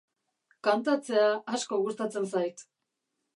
[0.67, 1.25] kantatzea
[1.57, 2.65] asko gustatzen zait